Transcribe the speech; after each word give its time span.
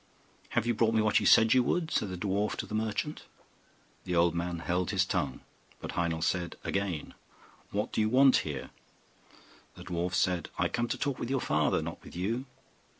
'Have 0.49 0.65
you 0.65 0.73
brought 0.73 0.95
me 0.95 1.01
what 1.03 1.19
you 1.19 1.27
said 1.27 1.53
you 1.53 1.61
would?' 1.61 1.91
said 1.91 2.09
the 2.09 2.17
dwarf 2.17 2.55
to 2.55 2.65
the 2.65 2.73
merchant. 2.73 3.25
The 4.05 4.15
old 4.15 4.33
man 4.33 4.57
held 4.57 4.89
his 4.89 5.05
tongue, 5.05 5.41
but 5.79 5.91
Heinel 5.91 6.23
said 6.23 6.55
again, 6.63 7.13
'What 7.69 7.91
do 7.91 8.01
you 8.01 8.09
want 8.09 8.37
here?' 8.37 8.71
The 9.75 9.83
dwarf 9.83 10.15
said, 10.15 10.49
'I 10.57 10.69
come 10.69 10.87
to 10.87 10.97
talk 10.97 11.19
with 11.19 11.29
your 11.29 11.39
father, 11.39 11.83
not 11.83 12.03
with 12.03 12.15
you. 12.15 12.45